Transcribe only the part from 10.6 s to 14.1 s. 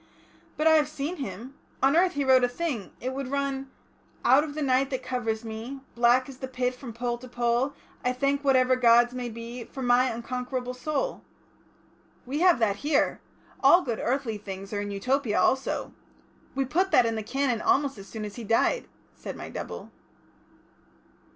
soul...." "We have that here. All good